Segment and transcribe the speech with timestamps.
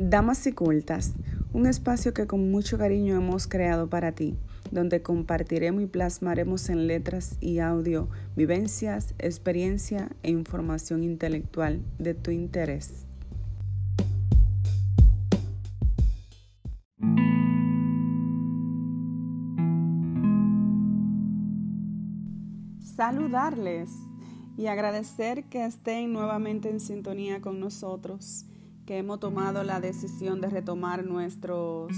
[0.00, 1.12] Damas y Cultas,
[1.52, 4.36] un espacio que con mucho cariño hemos creado para ti,
[4.70, 12.30] donde compartiremos y plasmaremos en letras y audio vivencias, experiencia e información intelectual de tu
[12.30, 13.06] interés.
[22.78, 23.90] Saludarles
[24.56, 28.47] y agradecer que estén nuevamente en sintonía con nosotros
[28.88, 31.92] que hemos tomado la decisión de retomar nuestros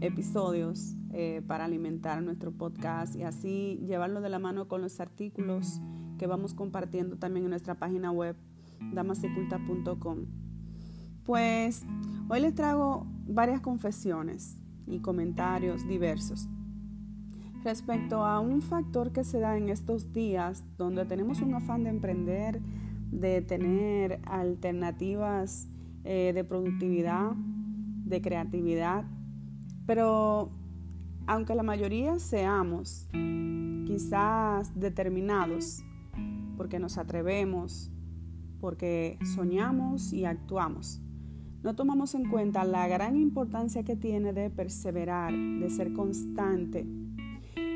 [0.00, 5.80] episodios eh, para alimentar nuestro podcast y así llevarlo de la mano con los artículos
[6.18, 8.36] que vamos compartiendo también en nuestra página web
[8.92, 10.26] damasiculta.com.
[11.24, 11.82] Pues
[12.28, 16.46] hoy les traigo varias confesiones y comentarios diversos
[17.64, 21.90] respecto a un factor que se da en estos días donde tenemos un afán de
[21.90, 22.60] emprender,
[23.10, 25.66] de tener alternativas
[26.04, 29.04] eh, de productividad, de creatividad,
[29.86, 30.50] pero
[31.26, 33.08] aunque la mayoría seamos
[33.86, 35.82] quizás determinados,
[36.56, 37.90] porque nos atrevemos,
[38.60, 41.00] porque soñamos y actuamos,
[41.62, 46.86] no tomamos en cuenta la gran importancia que tiene de perseverar, de ser constante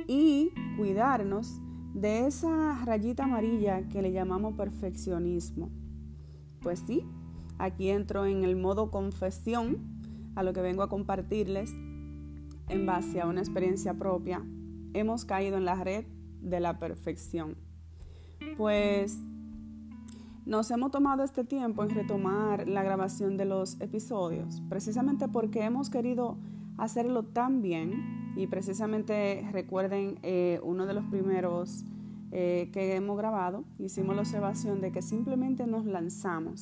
[0.06, 1.61] y cuidarnos
[1.94, 5.70] de esa rayita amarilla que le llamamos perfeccionismo.
[6.61, 7.05] Pues sí,
[7.58, 9.78] Aquí entro en el modo confesión
[10.34, 11.72] a lo que vengo a compartirles
[12.69, 14.42] en base a una experiencia propia.
[14.92, 16.05] Hemos caído en la red
[16.41, 17.56] de la perfección.
[18.56, 19.19] Pues
[20.47, 25.88] nos hemos tomado este tiempo en retomar la grabación de los episodios, precisamente porque hemos
[25.88, 26.36] querido
[26.77, 31.84] hacerlo tan bien y precisamente recuerden eh, uno de los primeros
[32.32, 36.60] eh, que hemos grabado, hicimos la observación de que simplemente nos lanzamos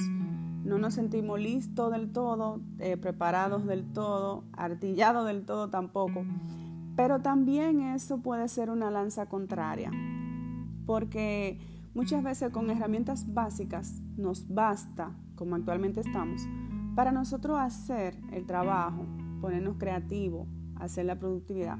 [0.64, 6.24] no nos sentimos listos del todo, eh, preparados del todo, artillados del todo tampoco.
[6.96, 9.91] Pero también eso puede ser una lanza contraria,
[10.87, 11.59] porque
[11.94, 16.42] muchas veces con herramientas básicas nos basta, como actualmente estamos,
[16.94, 19.06] para nosotros hacer el trabajo,
[19.41, 21.78] ponernos creativos, hacer la productividad.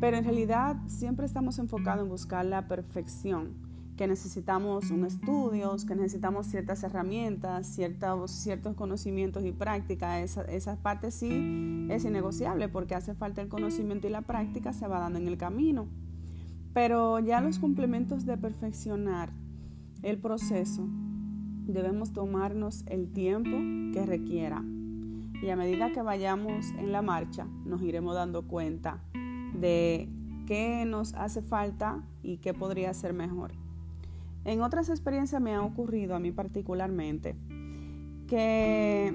[0.00, 3.69] Pero en realidad siempre estamos enfocados en buscar la perfección
[4.00, 10.22] que necesitamos un estudios, que necesitamos ciertas herramientas, ciertos, ciertos conocimientos y práctica.
[10.22, 14.88] Esa, esa parte sí es innegociable porque hace falta el conocimiento y la práctica se
[14.88, 15.86] va dando en el camino.
[16.72, 19.32] Pero ya los complementos de perfeccionar
[20.02, 20.88] el proceso
[21.66, 23.50] debemos tomarnos el tiempo
[23.92, 24.64] que requiera.
[25.42, 29.02] Y a medida que vayamos en la marcha, nos iremos dando cuenta
[29.52, 30.08] de
[30.46, 33.59] qué nos hace falta y qué podría ser mejor.
[34.44, 37.36] En otras experiencias me ha ocurrido a mí particularmente
[38.26, 39.12] que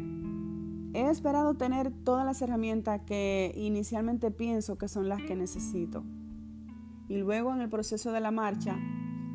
[0.94, 6.04] he esperado tener todas las herramientas que inicialmente pienso que son las que necesito.
[7.08, 8.78] Y luego en el proceso de la marcha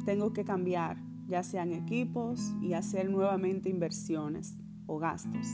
[0.04, 0.98] tengo que cambiar,
[1.28, 4.56] ya sean equipos y hacer nuevamente inversiones
[4.86, 5.46] o gastos.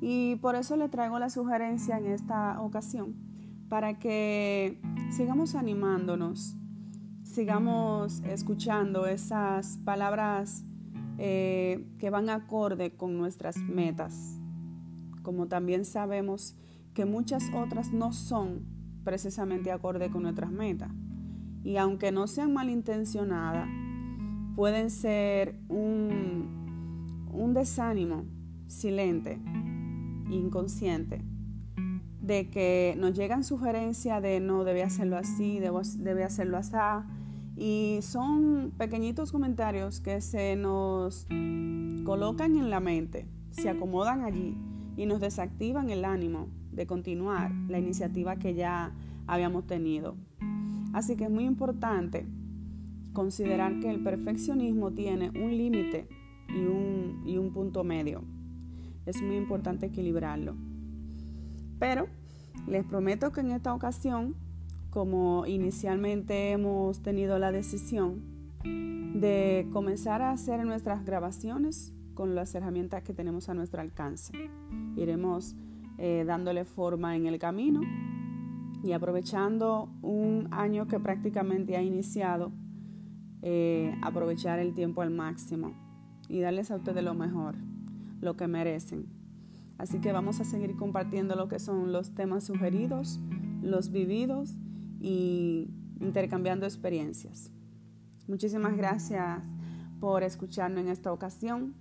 [0.00, 3.14] Y por eso le traigo la sugerencia en esta ocasión
[3.68, 4.80] para que
[5.10, 6.56] sigamos animándonos
[7.34, 10.62] sigamos escuchando esas palabras
[11.18, 14.38] eh, que van acorde con nuestras metas,
[15.22, 16.54] como también sabemos
[16.94, 18.64] que muchas otras no son
[19.02, 20.92] precisamente acorde con nuestras metas.
[21.64, 23.68] Y aunque no sean malintencionadas,
[24.54, 28.26] pueden ser un, un desánimo
[28.68, 29.40] silente,
[30.30, 31.20] inconsciente,
[32.20, 36.76] de que nos llegan sugerencias de no, debe hacerlo así, debe hacerlo así,
[37.56, 41.26] y son pequeñitos comentarios que se nos
[42.04, 44.56] colocan en la mente, se acomodan allí
[44.96, 48.92] y nos desactivan el ánimo de continuar la iniciativa que ya
[49.26, 50.16] habíamos tenido.
[50.92, 52.26] Así que es muy importante
[53.12, 56.08] considerar que el perfeccionismo tiene un límite
[56.48, 58.22] y un, y un punto medio.
[59.06, 60.54] Es muy importante equilibrarlo.
[61.78, 62.08] Pero
[62.66, 64.34] les prometo que en esta ocasión
[64.94, 68.22] como inicialmente hemos tenido la decisión
[68.62, 74.32] de comenzar a hacer nuestras grabaciones con las herramientas que tenemos a nuestro alcance.
[74.96, 75.56] Iremos
[75.98, 77.80] eh, dándole forma en el camino
[78.84, 82.52] y aprovechando un año que prácticamente ha iniciado,
[83.42, 85.72] eh, aprovechar el tiempo al máximo
[86.28, 87.56] y darles a ustedes lo mejor,
[88.20, 89.06] lo que merecen.
[89.76, 93.18] Así que vamos a seguir compartiendo lo que son los temas sugeridos,
[93.60, 94.54] los vividos
[95.04, 95.68] y
[96.00, 97.50] intercambiando experiencias.
[98.26, 99.42] Muchísimas gracias
[100.00, 101.74] por escucharnos en esta ocasión.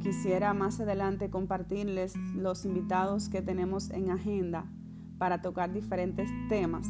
[0.00, 4.70] Quisiera más adelante compartirles los invitados que tenemos en agenda
[5.18, 6.86] para tocar diferentes temas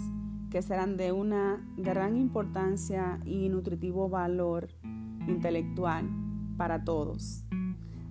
[0.51, 4.69] que serán de una gran importancia y nutritivo valor
[5.27, 6.07] intelectual
[6.59, 7.45] para todos.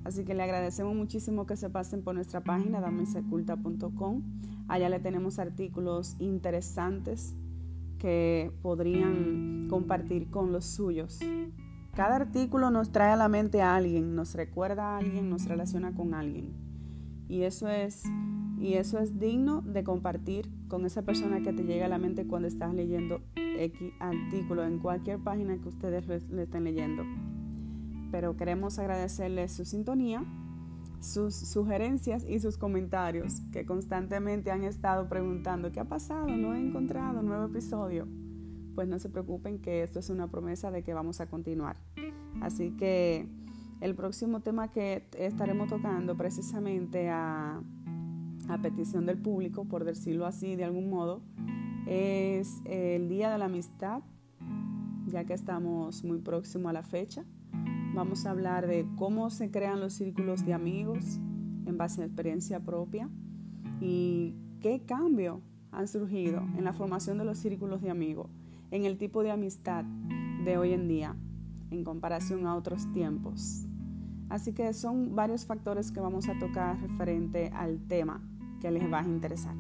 [0.04, 4.24] Así que le agradecemos muchísimo que se pasen por nuestra página damiseculta.com.
[4.68, 7.36] Allá le tenemos artículos interesantes
[8.02, 11.20] que podrían compartir con los suyos.
[11.94, 15.94] Cada artículo nos trae a la mente a alguien, nos recuerda a alguien, nos relaciona
[15.94, 16.54] con alguien.
[17.30, 18.04] Y eso es,
[18.60, 22.26] y eso es digno de compartir con esa persona que te llega a la mente
[22.26, 27.04] cuando estás leyendo X artículo en cualquier página que ustedes le estén leyendo
[28.12, 30.24] pero queremos agradecerles su sintonía,
[31.02, 36.28] sus sugerencias y sus comentarios que constantemente han estado preguntando, ¿qué ha pasado?
[36.28, 38.08] No he encontrado nuevo episodio.
[38.76, 41.76] Pues no se preocupen que esto es una promesa de que vamos a continuar.
[42.42, 43.28] Así que
[43.82, 47.62] el próximo tema que estaremos tocando precisamente a,
[48.48, 51.22] a petición del público, por decirlo así de algún modo,
[51.88, 54.04] es el Día de la Amistad,
[55.08, 57.26] ya que estamos muy próximo a la fecha.
[57.94, 61.20] Vamos a hablar de cómo se crean los círculos de amigos
[61.66, 63.10] en base a experiencia propia
[63.82, 65.40] y qué cambios
[65.72, 68.30] han surgido en la formación de los círculos de amigos,
[68.72, 69.84] en el tipo de amistad
[70.46, 71.16] de hoy en día
[71.72, 73.66] en comparación a otros tiempos.
[74.30, 78.22] Así que son varios factores que vamos a tocar referente al tema
[78.62, 79.56] que les va a interesar.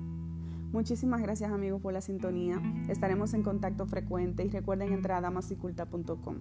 [0.72, 2.62] Muchísimas gracias amigos por la sintonía.
[2.88, 6.38] Estaremos en contacto frecuente y recuerden entrar a damasiculta.com.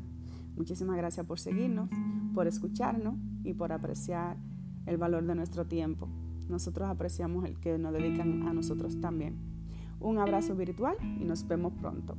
[0.56, 1.88] Muchísimas gracias por seguirnos,
[2.35, 3.14] por escucharnos
[3.44, 4.37] y por apreciar
[4.87, 6.08] el valor de nuestro tiempo.
[6.49, 9.37] Nosotros apreciamos el que nos dedican a nosotros también.
[10.00, 12.17] Un abrazo virtual y nos vemos pronto.